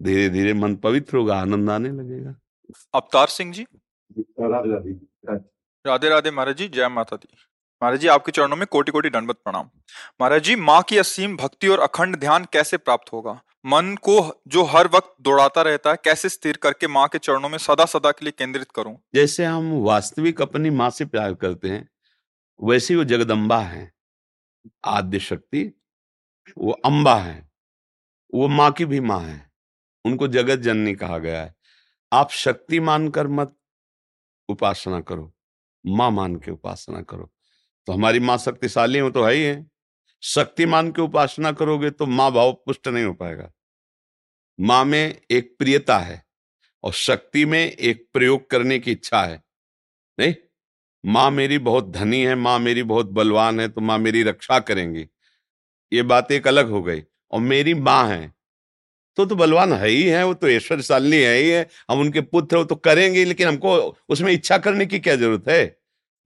धीरे 0.00 0.28
धीरे 0.28 0.52
मन 0.54 0.74
पवित्र 0.76 1.16
होगा 1.16 1.36
आनंद 1.40 1.70
आने 1.70 1.88
लगेगा। 1.90 2.34
अवतार 2.94 3.26
सिंह 3.28 3.52
जी? 3.52 3.66
राधे। 5.84 6.08
राधे 6.08 6.30
महाराज 6.30 6.56
जी 6.56 6.68
जय 6.68 6.88
माता 6.88 7.16
दी। 7.16 7.28
महाराज 7.82 8.00
जी 8.00 8.08
आपके 8.08 8.32
चरणों 8.32 8.56
में 8.56 8.66
कोटि 8.66 8.92
कोटि 8.92 9.10
दंडवत 9.10 9.36
प्रणाम। 9.36 9.70
महाराज 10.20 10.42
जी 10.42 10.56
माँ 10.56 10.82
की 10.82 10.98
असीम 10.98 11.36
भक्ति 11.36 11.68
और 11.68 11.80
अखंड 11.80 12.16
ध्यान 12.16 12.46
कैसे 12.52 12.76
प्राप्त 12.76 13.12
होगा? 13.12 13.40
मन 13.66 13.96
को 14.02 14.42
जो 14.48 14.64
हर 14.64 14.86
वक्त 14.86 15.14
दौड़ाता 15.20 15.62
रहता 15.62 15.90
है, 15.90 15.96
कैसे 16.04 16.28
स्थिर 16.28 16.56
करके 16.56 16.86
माँ 16.86 17.08
के 17.08 17.18
चरणों 17.18 17.48
में 17.48 17.58
सदा 17.58 17.84
सदा 17.84 18.10
के 18.10 18.24
लिए 18.24 18.32
केंद्रित 18.38 18.70
करूँ? 18.70 18.96
जैसे 19.14 19.44
हम 19.44 19.72
वास्तविक 19.72 20.42
अपनी 20.42 20.70
माँ 20.70 20.90
से 20.90 21.04
प्यार 21.04 21.34
करते 21.34 21.68
हैं, 21.68 21.88
वैसे 22.62 22.96
वो 22.96 23.04
जगदम्बा 23.04 23.58
है। 23.58 23.92
आद्य 24.84 25.18
शक्ति, 25.18 25.72
वो 26.58 26.72
अम्बा 26.72 27.16
है, 27.16 27.50
वो 28.34 28.48
माँ 28.48 28.70
की 28.72 28.84
भी 28.84 29.00
माँ 29.00 29.20
है। 29.20 29.50
उनको 30.04 30.28
जगत 30.28 30.56
जननी 30.56 30.94
कहा 30.94 31.18
गया 31.18 31.42
है। 31.42 31.54
आप 32.12 32.30
शक्ति 32.30 32.80
मानकर 32.80 33.26
मत 33.26 33.56
उपासना 34.48 35.00
करो, 35.00 35.32
माँ 35.86 36.10
मान 36.10 36.36
के 36.36 36.50
उपासना 36.50 37.02
करो। 37.02 37.30
तो 37.86 37.92
हमारी 37.92 38.20
माँ 38.20 38.38
शक्तिशाली 38.38 38.98
हो 38.98 39.10
तो 39.10 39.24
है 39.24 39.34
ही 39.34 39.42
है। 39.42 39.71
शक्ति 40.22 40.64
की 40.68 41.02
उपासना 41.02 41.52
करोगे 41.52 41.90
तो 41.90 42.06
माँ 42.06 42.30
भाव 42.32 42.52
पुष्ट 42.66 42.88
नहीं 42.88 43.04
हो 43.04 43.12
पाएगा। 43.14 43.50
माँ 44.58 44.84
में 44.84 45.14
एक 45.30 45.54
प्रियता 45.58 45.98
है 45.98 46.22
और 46.84 46.92
शक्ति 46.92 47.44
में 47.44 47.60
एक 47.60 48.06
प्रयोग 48.12 48.48
करने 48.50 48.78
की 48.78 48.92
इच्छा 48.92 49.22
है, 49.22 49.42
नहीं? 50.18 50.34
माँ 51.04 51.30
मेरी 51.30 51.58
बहुत 51.60 51.90
धनी 51.90 52.22
है, 52.22 52.34
माँ 52.34 52.58
मेरी 52.58 52.82
बहुत 52.84 53.10
बलवान 53.10 53.60
है 53.60 53.68
तो 53.68 53.80
माँ 53.80 53.98
मेरी 53.98 54.22
रक्षा 54.22 54.58
करेंगी। 54.60 55.06
ये 55.92 56.02
बात 56.04 56.32
एक 56.32 56.46
अलग 56.48 56.70
हो 56.70 56.82
गई 56.82 57.02
और 57.32 57.40
मेरी 57.42 57.74
माँ 57.76 58.06
है 58.08 58.32
तो 59.18 59.24
तो 59.26 59.36
बलवान 59.36 59.72
है 59.72 59.88
ही 59.88 60.02
है, 60.02 60.24
वो 60.24 60.34
तो 60.34 60.48
ऐश्वर्यशाली 60.48 61.20
है 61.22 61.34
ही 61.36 61.48
है, 61.50 61.68
हम 61.90 62.00
उनके 62.00 62.20
पुत्र 62.22 62.56
हो 62.56 62.64
तो 62.64 62.76
करेंगे 62.76 63.24
लेकिन 63.24 63.48
हमको 63.48 63.76
उसमें 64.08 64.32
इच्छा 64.32 64.58
करने 64.58 64.86
की 64.86 64.98
क्या 65.00 65.16
ज़रूरत 65.16 65.48
है? 65.48 65.64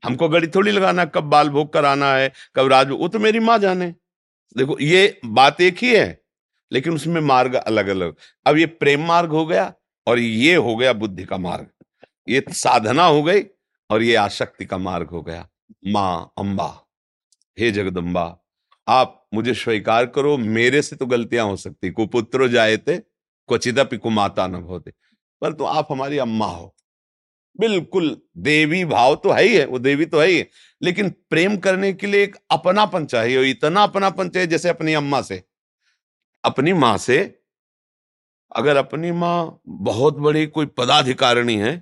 हमको 0.03 0.29
गड़ी 0.29 0.47
थोड़ी 0.47 0.71
लगाना 0.71 1.05
कब 1.07 1.25
बाल 1.25 1.49
भोग 1.49 1.73
कराना 1.73 2.13
है, 2.15 2.33
कब 2.57 2.69
राज 2.69 2.91
वो 2.91 3.09
तो 3.09 3.19
मेरी 3.19 3.39
माँ 3.41 3.59
जाने। 3.59 3.95
देखो, 4.57 4.79
ये 4.79 5.21
बात 5.25 5.61
एक 5.61 5.79
ही 5.79 5.95
है, 5.95 6.21
लेकिन 6.73 6.95
उसमें 6.95 7.21
मार्ग 7.21 7.55
अलग 7.55 7.89
अलग 7.89 8.15
अब 8.47 8.57
ये 8.57 8.67
प्रेम 8.67 9.07
मार्ग 9.07 9.31
हो 9.31 9.45
गया 9.47 9.73
और 10.07 10.19
ये 10.19 10.55
हो 10.57 10.77
गया 10.77 10.93
बुद्धि 10.95 11.25
का 11.25 11.39
मार्ग। 11.39 11.69
ये 12.29 12.45
साधना 12.51 13.05
हो 13.05 13.23
गई 13.23 13.43
और 13.91 14.03
ये 14.03 14.15
आशक्ति 14.17 14.65
का 14.65 14.79
मार्ग 14.79 15.09
हो 15.09 15.23
गया। 15.23 15.47
माँ, 15.87 16.33
अम्बा, 16.39 16.69
हे 17.59 17.71
जगदम्बा, 17.71 18.37
आप 18.87 19.23
मुझे 19.35 19.55
स्वीकार 19.55 20.07
करो, 20.07 20.37
मेरे 20.37 20.83
से 20.83 20.97
तो 20.97 21.07
गलतियाँ 21.07 21.47
हो 21.47 21.57
सकती। 21.57 21.91
कुपुत्रो 21.91 22.49
जाए 22.49 22.77
थे 22.79 22.97
क्वचिदपि 22.99 23.97
कुमाता 23.97 24.47
न 24.47 24.55
होते 24.55 24.93
पर 25.43 25.53
तो 25.53 25.65
आप 25.65 25.89
हमारी 25.91 26.19
अम्मा 26.19 26.47
हो। 26.47 26.75
बिल्कुल, 27.59 28.17
देवी 28.39 28.85
भाव 28.85 29.15
तो 29.17 29.31
है 29.33 29.43
ही 29.43 29.57
है, 29.57 29.65
वो 29.67 29.79
देवी 29.79 30.07
तो 30.07 30.21
है 30.21 30.27
ही 30.29 30.39
है। 30.39 30.49
लेकिन 30.83 31.09
प्रेम 31.31 31.57
करने 31.57 31.93
के 31.93 32.07
लिए 32.07 32.23
एक 32.25 32.37
अपनापन 32.51 33.07
चाहिए 33.07 33.43
इतना 33.51 33.83
अपनापन 33.83 34.29
चाहिए 34.29 34.47
जैसे 34.47 34.69
अपनी 34.69 34.95
अम्मा 34.95 35.21
से। 35.23 35.43
अपनी 36.45 36.73
माँ 36.73 36.97
से, 36.99 37.19
अगर 38.57 38.77
अपनी 38.77 39.13
माँ 39.13 39.61
बहुत 39.69 40.17
बड़ी 40.19 40.47
कोई 40.47 40.67
पदाधिकारिणी 40.67 41.57
है 41.57 41.77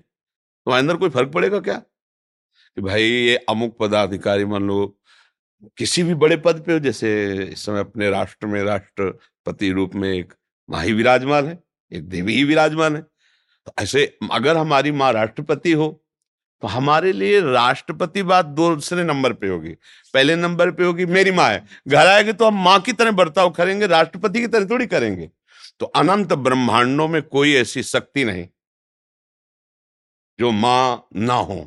तो 0.66 0.71
अंदर 0.73 0.97
कोई 0.97 1.11
फ़र्क 1.11 1.33
पड़ेगा 1.33 1.61
क्या? 1.61 1.75
कि 1.76 2.81
भाई, 2.83 3.02
ये 3.02 3.37
अमुक 3.49 3.76
पदाधिकारी 3.81 4.45
मान 4.45 4.66
लो, 4.69 4.87
किसी 5.78 6.02
भी 6.02 6.14
बड़े 6.14 6.37
पद 6.37 6.62
पे 6.66 6.73
हो, 6.73 6.78
जैसे 6.78 7.11
इस 7.45 7.64
समय 7.66 7.81
अपने 7.81 8.11
राष्ट्र 8.11 8.47
में 8.47 8.62
राष्ट्रपति 8.64 9.71
रूप 9.73 9.95
में 9.95 10.11
एक 10.12 10.35
माही 10.71 10.93
विराजमान 10.93 11.47
है, 11.47 11.59
एक 11.93 12.09
देवी 12.09 12.35
ही 12.35 12.45
विराजमान 12.45 12.97
है। 12.97 13.04
तो 13.66 13.73
ऐसे 13.78 14.06
अगर 14.33 14.56
हमारी 14.56 14.92
माँ 14.92 15.12
राष्ट्रपति 15.12 15.73
हो 15.73 15.88
तो 16.62 16.68
हमारे 16.68 17.12
लिए 17.12 17.40
राष्ट्रपति 17.42 18.23
बात 18.25 18.47
दूसरे 18.47 19.04
नंबर 19.04 19.33
पे 19.33 19.49
होगी। 19.49 19.71
पहले 20.14 20.37
नंबर 20.37 20.71
पे 20.71 20.85
होगी, 20.85 21.06
मेरी 21.06 21.30
माँ 21.30 21.49
है। 21.50 21.64
घर 21.88 22.06
आएगी 22.06 22.33
तो 22.33 22.47
हम 22.47 22.62
माँ 22.64 22.80
की 22.80 22.92
तरह 22.92 23.11
बर्ताव 23.12 23.50
करेंगे, 23.50 23.87
राष्ट्रपति 23.87 24.40
की 24.40 24.47
तरह 24.47 24.66
थोड़ी 24.71 24.87
करेंगे। 24.87 25.30
तो 25.80 25.87
अनंत 25.87 26.33
ब्रह्मांडों 26.35 27.09
में 27.09 27.21
कोई 27.23 27.54
ऐसी 27.54 27.83
शक्ति 27.83 28.25
नहीं, 28.25 28.47
जो 30.38 30.50
माँ 30.52 31.09
ना 31.16 31.35
हो। 31.35 31.61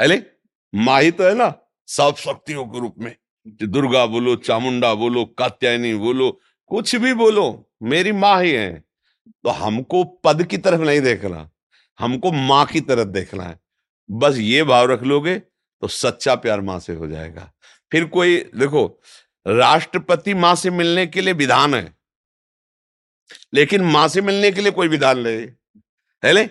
है 0.00 0.22
माँ 0.72 1.00
ही 1.02 1.10
तो 1.10 1.24
है 1.24 1.34
ना 1.34 1.52
सब 1.88 2.14
शक्तियों 2.18 2.64
के 2.66 2.80
रूप 2.80 2.94
में। 2.98 3.14
दुर्गा 3.62 4.04
बोलो, 4.06 4.36
चामुंडा 4.38 4.94
बोलो, 4.94 5.24
कात्यायनी 5.38 5.94
बोलो, 5.96 6.30
कुछ 6.70 6.94
भी 6.96 7.12
बोलो, 7.14 7.70
मेरी 7.82 8.12
माँ 8.14 8.42
ही 8.42 8.50
है। 8.50 8.82
तो 9.28 9.50
हमको 9.50 10.04
पद 10.04 10.42
की 10.44 10.58
तरफ़ 10.58 10.80
नहीं 10.80 11.00
देखना, 11.00 11.50
हमको 11.98 12.32
माँ 12.32 12.64
की 12.66 12.80
तरफ़ 12.80 13.08
देखना 13.08 13.44
है। 13.44 13.60
बस 14.10 14.36
ये 14.36 14.62
भाव 14.64 14.86
रख 14.86 15.02
लोगे 15.02 15.38
तो 15.82 15.88
सच्चा 15.88 16.34
प्यार 16.34 16.60
माँ 16.60 16.78
से 16.80 16.94
हो 16.94 17.06
जाएगा। 17.08 17.52
फिर 17.92 18.04
कोई, 18.04 18.36
देखो, 18.56 19.00
राष्ट्रपति 19.46 20.34
माँ 20.34 20.54
से 20.54 20.70
मिलने 20.70 21.06
के 21.06 21.20
लिए 21.20 21.34
विधान 21.34 21.74
है। 21.74 21.92
लेकिन 23.54 23.80
माँ 23.82 24.08
से 24.08 24.20
मिलने 24.20 24.50
के 24.52 24.60
लिए 24.60 24.72
कोई 24.72 24.88
विधान 24.88 25.18
नहीं। 25.18 25.46
है 26.24 26.32
ले? 26.32 26.48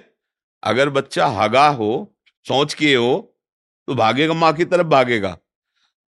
अगर 0.64 0.90
बच्चा 0.90 1.28
हगा 1.28 1.68
हो, 1.68 2.16
सोच 2.46 2.74
किए 2.74 2.96
हो 2.96 3.28
तो 3.88 3.96
भागेगा, 3.96 4.34
माँ 4.34 4.54
की 4.54 4.66
तरफ़ 4.66 4.88
भागेगा। 4.88 5.38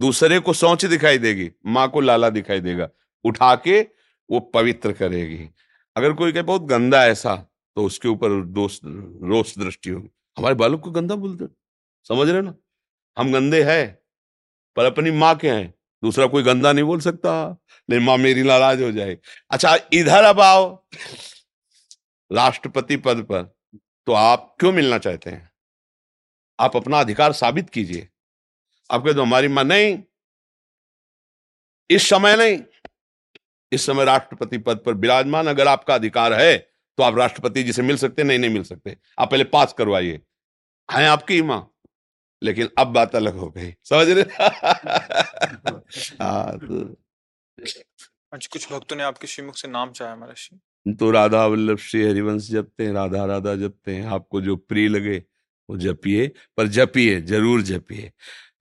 दूसरे 0.02 0.40
को 0.40 0.54
सोच 0.54 0.86
दिखाई 0.86 1.18
देगी, 1.18 1.52
माँ 1.66 1.90
को 1.90 2.02
लाला 2.02 2.30
दिखाई 2.30 2.60
देगा। 2.60 2.90
उठा 3.24 3.56
के 3.56 3.82
वो 4.30 4.40
पवित्र 4.40 4.92
करेगी। 4.94 5.50
अगर 5.96 6.14
कोई 6.14 6.32
कहे, 6.32 6.42
बहुत 6.44 6.62
गंदा 6.62 7.06
ऐसा 7.06 7.36
तो 7.78 7.86
उसके 7.86 8.08
ऊपर 8.08 8.42
दोष 8.46 8.80
रोष 8.84 9.58
दृष्टि 9.58 9.90
होगी। 9.90 10.10
हमारे 10.38 10.56
बालक 10.56 10.80
को 10.80 10.92
गंदा 10.92 11.16
बोलते 11.16 11.46
समझ 12.06 12.28
रहे 12.30 12.42
ना? 12.42 12.56
हम 13.18 13.32
गंदे 13.34 13.64
हैं, 13.64 13.98
पर 14.76 14.86
अपनी 14.86 15.12
माँ 15.12 15.36
के 15.36 15.50
हैं। 15.50 15.74
दूसरा 16.04 16.26
कोई 16.28 16.44
गंदा 16.44 16.72
नहीं 16.74 16.84
बोल 16.86 17.00
सकता। 17.00 17.34
नहीं 17.90 18.00
माँ 18.00 18.18
मेरी 18.18 18.44
नाराज़ 18.44 18.84
हो 18.84 18.92
जाए 18.92 19.18
अच्छा 19.52 19.76
इधर 19.94 20.24
अब 20.24 20.40
आओ। 20.40 20.66
राष्ट्रपति 22.32 22.98
पद 22.98 23.22
पर 23.24 23.44
तो 24.08 24.14
आप 24.14 24.56
क्यों 24.60 24.72
मिलना 24.72 24.98
चाहते 24.98 25.30
हैं? 25.30 25.52
आप 26.60 26.76
अपना 26.76 27.00
अधिकार 27.00 27.34
साबित 27.34 27.70
कीजिए। 27.70 28.08
आप 28.90 29.04
कह 29.06 29.14
दो, 29.14 29.22
हमारी 29.22 29.48
माँ 29.48 29.64
नहीं। 29.64 29.98
इस 31.90 32.10
समय 32.10 32.36
नहीं। 32.38 32.58
इस 33.74 33.86
समय 33.86 34.06
राष्ट्रपति 34.06 34.58
पद 34.58 34.80
पर 34.86 34.94
विराजमान 34.94 35.48
अगर 35.48 35.68
आपका 35.68 35.96
अधिकार 35.96 36.34
है 36.34 36.58
तो 36.98 37.04
आप 37.04 37.18
राष्ट्रपति 37.18 37.64
जी 37.64 37.74
से 37.74 37.82
मिल 37.82 37.98
सकते 37.98 38.24
नहीं 38.24 38.40
नहीं 38.40 38.52
मिल 38.52 38.64
सकते। 38.64 38.96
आप 39.20 39.32
पहले 39.32 39.44
पास 39.44 39.74
करवाइए। 39.78 40.20
है 40.90 41.08
आपकी 41.08 41.42
माँ 41.42 41.70
लेकिन 42.42 42.70
अब 42.78 42.88
बात 42.88 43.16
अलग 43.16 43.36
हो 43.36 43.50
गई। 43.50 43.74
समझ 43.84 44.08
रहे 44.10 44.24
हाँ, 46.22 46.58
तो 46.58 46.96
आज 48.34 48.48
कुछ 48.48 48.72
भक्तों 48.74 48.96
ने 48.96 49.04
आपके 49.04 49.28
श्रीमुख 49.28 49.58
से 49.58 49.68
नाम 49.68 49.92
चाहा 49.92 50.16
महाराज 50.16 50.50
तो 51.00 51.12
राधा 51.12 51.46
वल्लभ 51.46 51.78
श्री 51.78 52.04
हरिवंश 52.04 52.50
जपते 52.50 52.86
हैं 52.86 52.94
राधा 52.94 53.26
राधा 53.26 53.56
जपते 53.56 53.96
हैं। 53.96 54.06
आपको 54.08 54.42
जो 54.42 54.56
प्रिय 54.56 54.88
लगे 54.90 55.18
वो 55.70 55.78
जपिए 55.78 56.28
पर 56.58 56.68
जपिए 56.68 57.22
ज़रूर 57.22 57.62
जपिए। 57.62 58.12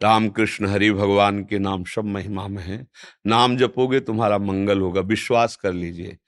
राम 0.02 0.28
कृष्ण 0.28 0.66
हरि 0.66 0.90
भगवान 0.92 1.44
के 1.44 1.58
नाम 1.58 1.84
सब 1.84 2.04
महिमा 2.04 2.48
में 2.48 2.62
है। 2.62 2.86
नाम 3.26 3.56
जपोगे 3.56 4.00
तुम्हारा 4.00 4.38
मंगल 4.38 4.80
होगा। 4.80 5.00
विश्वास 5.00 5.56
कर 5.56 5.72
लीजिए। 5.72 6.18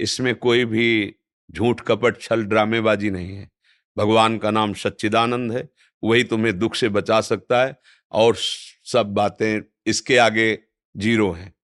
इसमें 0.00 0.34
कोई 0.34 0.64
भी 0.64 1.14
झूठ 1.52 1.80
कपट 1.80 2.20
छल 2.20 2.44
ड्रामेबाजी 2.44 3.10
नहीं 3.10 3.36
है। 3.36 3.50
भगवान 3.98 4.38
का 4.38 4.50
नाम 4.50 4.74
सच्चिदानंद 4.74 5.52
है। 5.52 5.68
वही 6.04 6.24
तुम्हें 6.24 6.58
दुख 6.58 6.74
से 6.74 6.88
बचा 6.88 7.20
सकता 7.20 7.64
है 7.64 7.76
और 8.12 8.36
सब 8.84 9.06
बातें 9.06 9.60
इसके 9.86 10.16
आगे 10.16 10.58
ज़ीरो 10.96 11.32
हैं। 11.32 11.54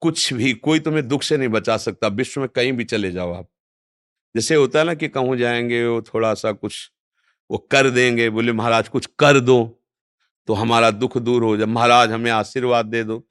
कुछ 0.00 0.32
भी, 0.32 0.52
कोई 0.52 0.80
तुम्हें 0.80 1.08
दुख 1.08 1.22
से 1.22 1.36
नहीं 1.36 1.48
बचा 1.48 1.76
सकता। 1.76 2.08
विश्व 2.08 2.40
में 2.40 2.48
कहीं 2.48 2.72
भी 2.72 2.84
चले 2.84 3.10
जाओ 3.12 3.32
आप। 3.32 3.48
जैसे 4.36 4.54
होता 4.54 4.78
है 4.78 4.84
ना 4.84 4.94
कि 4.94 5.08
कहूँ 5.08 5.36
जाएँगे 5.36 5.86
वो 5.86 6.02
थोड़ा 6.02 6.34
सा 6.34 6.52
कुछ 6.52 6.90
वो 7.54 7.58
कर 7.70 7.88
देंगे। 7.90 8.28
बोले, 8.30 8.52
महाराज, 8.52 8.88
कुछ 8.88 9.06
कर 9.18 9.38
दो 9.40 9.80
तो 10.48 10.54
हमारा 10.54 10.90
दुख 10.92 11.16
दूर 11.18 11.42
हो 11.42 11.56
जाए। 11.56 11.66
महाराज, 11.66 12.10
हमें 12.12 12.30
आशीर्वाद 12.30 12.86
दे 12.86 13.02
दो। 13.04 13.22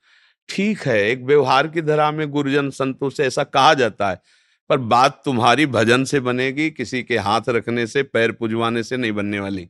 ठीक 0.49 0.79
है, 0.79 0.97
एक 1.01 1.23
व्यवहार 1.23 1.67
की 1.67 1.81
धरा 1.81 2.09
में 2.11 2.29
गुरुजन 2.31 2.69
संतों 2.69 3.09
से 3.09 3.25
ऐसा 3.25 3.43
कहा 3.43 3.73
जाता 3.73 4.09
है, 4.09 4.21
पर 4.69 4.77
बात 4.77 5.21
तुम्हारी 5.25 5.65
भजन 5.67 6.03
से 6.03 6.19
बनेगी, 6.19 6.69
किसी 6.71 7.01
के 7.03 7.17
हाथ 7.17 7.49
रखने 7.49 7.85
से, 7.87 8.03
पैर 8.03 8.31
पुजवाने 8.31 8.83
से 8.83 8.97
नहीं 8.97 9.11
बनने 9.11 9.39
वाली। 9.39 9.67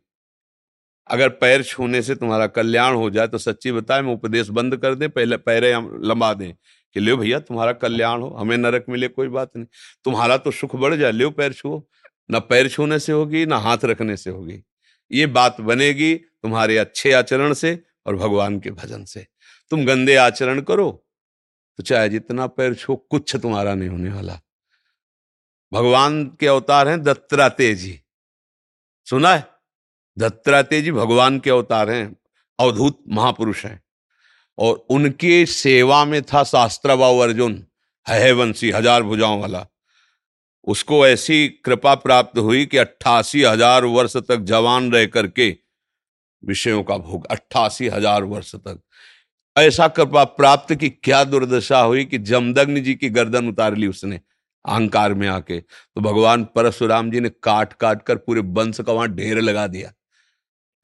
अगर 1.10 1.29
पैर 1.29 1.63
छूने 1.63 2.01
से 2.01 2.15
तुम्हारा 2.15 2.48
कल्याण 2.50 2.95
हो 2.95 3.10
जाए 3.10 3.27
तो 3.27 3.38
सच्ची 3.38 3.72
बताए, 3.72 4.01
मैं 4.01 4.13
उपदेश 4.13 4.50
बंद 4.50 4.77
कर 4.77 4.95
दे, 4.95 5.07
पहले 5.10 5.38
पैरे 5.39 5.74
लंबा 6.03 6.33
दें 6.33 6.53
कि, 6.95 7.00
लो 7.00 7.17
भैया, 7.17 7.39
तुम्हारा 7.39 7.72
कल्याण 7.74 8.22
हो, 8.22 8.29
हमें 8.29 8.57
नरक 8.57 8.86
मिले, 8.89 9.07
कोई 9.07 9.27
बात 9.29 9.51
नहीं। 9.57 9.65
तुम्हारा 10.05 10.38
तो 10.38 10.51
सुख 10.51 10.75
बढ़ 10.75 10.95
जाए, 10.95 11.12
लो 11.12 11.29
पैर 11.31 11.53
छुओ। 11.53 11.81
ना 12.30 12.39
पैर 12.42 12.70
छूने 12.70 13.00
से 13.00 13.12
होगी, 13.12 13.46
ना 13.46 13.58
हाथ 13.58 13.77
रखने 13.86 14.18
से 14.18 14.30
होगी। 14.30 14.63
ये 15.12 15.25
बात 15.27 15.62
बनेगी 15.62 16.13
तुम्हारे 16.15 16.77
अच्छे 16.77 17.12
आचरण 17.13 17.53
से 17.53 17.80
और 18.06 18.15
भगवान 18.15 18.60
के 18.60 18.72
भजन 18.72 19.03
से। 19.06 19.25
तुम 19.72 19.86
गंदे 19.86 20.15
आचरण 20.18 20.62
करो 20.62 20.89
तो 21.80 21.84
चाहे 21.84 22.10
जितना 22.10 22.46
पैर 22.48 22.74
छो, 22.75 22.96
कुछ 22.96 23.36
तुम्हारा 23.36 23.74
नहीं 23.75 23.89
होने 23.89 24.10
वाला। 24.10 24.39
भगवान 25.72 26.24
के 26.39 26.48
अवतार 26.48 26.88
हैं 26.88 27.01
दत्तात्रेय 27.03 27.74
जी 27.75 28.00
सुना 29.08 29.34
है? 29.34 29.48
दत्तात्रेय 30.18 30.82
जी 30.82 30.92
भगवान 30.92 31.39
के 31.39 31.50
अवतार 31.50 31.89
हैं, 31.89 32.15
अवधूत 32.60 33.00
महापुरुष 33.10 33.65
हैं। 33.65 33.82
और 34.58 34.75
उनके 34.89 35.46
सेवा 35.46 36.03
में 36.06 36.22
था 36.24 36.44
शास्त्राबाऊ 36.44 37.20
अर्जुन 37.20 37.63
है 38.08 38.32
वंशी, 38.32 38.70
हज़ार 38.72 39.03
भुजाओं 39.03 39.39
वाला। 39.42 39.65
उसको 40.67 41.05
ऐसी 41.08 41.48
कृपा 41.65 41.93
प्राप्त 41.98 42.38
हुई 42.39 42.65
कि 42.65 42.77
अट्ठासी 42.77 43.43
हज़ार 43.43 43.86
वर्ष 43.88 44.15
तक 44.20 44.43
जवान 44.43 44.91
रह 44.91 45.05
करके 45.08 45.50
विषयों 46.43 46.84
का 46.84 46.98
भोग, 46.98 47.25
अट्ठासी 47.27 47.88
हज़ार 47.88 48.24
वर्ष 48.25 48.55
तक। 48.55 48.79
ऐसा 49.55 49.88
कृपा 49.89 50.24
प्राप्त 50.24 50.74
की 50.75 50.89
क्या 50.89 51.24
दुर्दशा 51.24 51.79
हुई 51.79 52.05
कि 52.05 52.17
जमदग्नि 52.20 52.82
जी 52.82 52.96
की 52.96 53.10
गर्दन 53.10 53.48
उतार 53.48 53.75
ली 53.75 53.88
उसने 53.88 54.20
अहंकार 54.65 55.13
में 55.13 55.27
आके। 55.27 55.60
तो 55.60 56.01
भगवान 56.01 56.43
परशुराम 56.55 57.12
जी 57.12 57.20
ने 57.20 57.29
काट 57.43 57.74
काट 57.75 58.01
कर 58.03 58.15
पूरे 58.17 58.41
वंश 58.53 58.79
का 58.82 58.93
वहाँ 58.93 59.08
ढेर 59.10 59.41
लगा 59.41 59.67
दिया। 59.67 59.91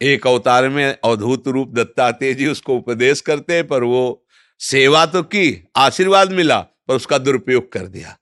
एक 0.01 0.27
अवतार 0.27 0.67
में 0.69 0.85
अवधूत 0.85 1.47
रूप 1.47 1.73
दत्तात्रेय 1.75 2.33
जी 2.33 2.47
उसको 2.47 2.77
उपदेश 2.77 3.21
करते 3.21 3.61
पर 3.63 3.83
वो 3.83 4.25
सेवा 4.61 5.05
तो 5.05 5.21
की, 5.23 5.69
आशीर्वाद 5.77 6.31
मिला, 6.31 6.59
पर 6.59 6.95
उसका 6.95 7.17
दुरुपयोग 7.17 7.71
कर 7.71 7.87
दिया। 7.87 8.15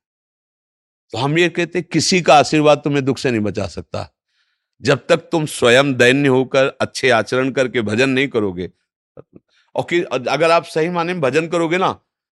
तो 1.14 1.18
हम 1.18 1.38
ये 1.38 1.50
कहते 1.50 1.82
किसी 1.82 2.22
का 2.22 2.36
आशीर्वाद 2.36 2.82
तुम्हें 2.84 3.04
दुख 3.06 3.18
से 3.18 3.32
नहीं 3.32 3.42
बचा 3.42 3.68
सकता। 3.68 4.08
जब 4.82 5.06
तक 5.10 5.18
तुम 5.32 5.46
स्वयं 5.48 5.94
दैन्य 5.94 6.30
होकर 6.30 6.68
अच्छे 6.82 7.10
आचरण 7.12 7.52
करके 7.52 7.82
भजन 7.84 8.10
नहीं 8.10 8.28
करोगे, 8.28 8.70
और 9.76 9.84
कि, 9.84 10.02
अगर 10.02 10.52
आप 10.52 10.66
सही 10.66 10.90
माने 10.90 11.14
में 11.14 11.22
भजन 11.22 11.48
करोगे 11.48 11.78
ना 11.78 11.92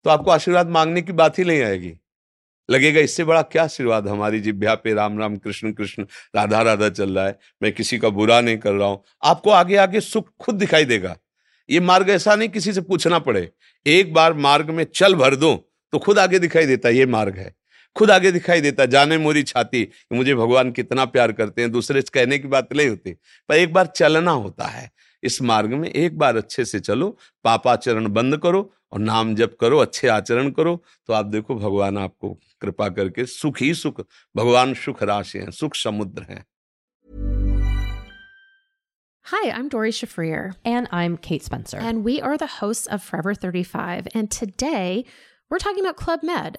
तो 0.05 0.11
आपको 0.11 0.31
आशीर्वाद 0.31 0.69
मांगने 0.69 1.03
की 1.03 1.13
बात 1.15 1.39
ही 1.39 1.45
नहीं 1.45 1.63
आएगी। 1.63 1.93
लगेगा, 2.69 3.01
इससे 3.01 3.25
बड़ा 3.25 3.43
क्या 3.45 3.63
आशीर्वाद 3.65 4.09
हमारी 4.09 4.41
जिभ्या 4.41 4.75
पे 4.75 4.93
राम 4.95 5.19
राम 5.19 5.37
कृष्ण 5.39 5.73
कृष्ण, 5.73 6.03
राधा 6.35 6.61
राधा 6.63 6.89
चल 6.91 7.11
रहा 7.11 7.27
है, 7.27 7.39
मैं 7.63 7.73
किसी 7.73 7.99
का 7.99 8.09
बुरा 8.11 8.41
नहीं 8.41 8.59
कर 8.59 8.73
रहा 8.73 8.89
हूँ। 8.89 9.03
आपको 9.23 9.51
आगे 9.53 9.77
आगे 9.79 10.01
सुख 10.01 10.29
खुद 10.41 10.55
दिखाई 10.55 10.85
देगा। 10.87 11.17
ये 11.69 11.81
मार्ग 11.83 12.11
ऐसा 12.11 12.35
नहीं 12.35 12.49
किसी 12.49 12.73
से 12.73 12.81
पूछना 12.83 13.19
पड़े, 13.21 13.51
एक 13.87 14.13
बार 14.15 14.33
मार्ग 14.35 14.71
में 14.71 14.85
चल 14.87 15.15
भर 15.15 15.37
दो 15.37 15.55
तो 15.93 15.99
खुद 15.99 16.19
आगे 16.19 16.39
दिखाई 16.39 16.67
देता 16.67 16.89
है, 16.89 16.95
ये 16.97 17.07
मार्ग 17.09 17.37
है। 17.37 17.55
खुद 17.97 18.11
आगे 18.11 18.33
दिखाई 18.33 18.61
देता 18.61 18.87
जाने 18.87 19.19
मोरी 19.19 19.43
छाती 19.43 19.85
कि 19.85 20.17
मुझे 20.17 20.35
भगवान 20.35 20.71
कितना 20.73 21.05
प्यार 21.15 21.33
करते 21.33 21.63
हैं 21.63 21.71
दूसरे 21.73 22.01
से 22.01 22.11
कहने 22.15 22.39
की 22.39 22.49
बात 22.49 22.73
नहीं 22.73 22.89
होती 22.89 23.13
पर 23.49 23.55
एक 23.55 23.73
बार 23.73 23.87
चलना 23.97 24.31
होता 24.31 24.67
है 24.67 24.91
इस 25.23 25.41
मार्ग 25.43 25.73
में 25.75 25.89
एक 25.89 26.19
बार 26.19 26.37
अच्छे 26.37 26.65
से 26.65 26.81
चलो 26.81 27.17
पापाचरण 27.45 28.09
बंद 28.13 28.37
करो 28.43 28.71
और 28.93 29.01
नाम 29.01 29.35
जप 29.35 29.57
करो 29.61 29.79
अच्छे 29.79 30.09
आचरण 30.09 30.51
करो 30.51 30.83
तो 31.07 31.13
आप 31.13 31.27
देखो 31.27 31.55
भगवान 31.55 31.99
आपको 31.99 32.33
कृपा 32.61 32.89
करके 32.99 33.27
सुख 33.27 33.61
ही 33.63 33.73
सुख 33.75 34.01
भगवान 34.37 34.75
सुख 34.85 35.03
राशि 35.03 35.39
हैं 35.39 35.51
सुख 35.61 35.75
समुद्र 35.77 36.27
हैं 36.31 36.45
Hi, 39.27 39.49
I'm 39.49 39.69
Dory 39.69 39.91
Shafrir. 39.93 40.55
And 40.65 40.89
I'm 40.91 41.17
Kate 41.17 41.45
Spencer. 41.45 41.79
And 41.89 42.03
we 42.03 42.15
are 42.21 42.37
the 42.37 42.49
hosts 42.55 42.89
of 42.89 43.03
Forever 43.03 43.35
35. 43.35 44.09
And 44.13 44.29
today 44.29 45.05
we're 45.51 45.59
talking 45.59 45.85
about 45.85 45.97
Club 45.97 46.25
Med, 46.25 46.59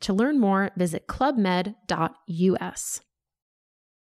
To 0.00 0.12
learn 0.12 0.38
more, 0.38 0.70
visit 0.76 1.06
clubmed.us. 1.06 3.00